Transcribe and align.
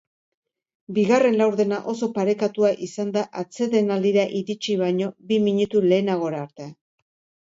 Bigarren 0.97 1.35
laurdena 1.41 1.77
oso 1.93 2.09
parekatua 2.15 2.71
izan 2.87 3.11
da 3.17 3.25
atsedenaldira 3.43 4.27
iritsi 4.41 4.79
baino 4.85 5.11
bi 5.33 5.41
minutu 5.49 5.85
lehenagora 5.93 6.43
arte. 6.47 6.73